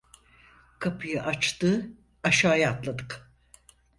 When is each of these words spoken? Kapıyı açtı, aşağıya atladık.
Kapıyı 0.79 1.23
açtı, 1.23 1.87
aşağıya 2.23 2.71
atladık. 2.71 3.31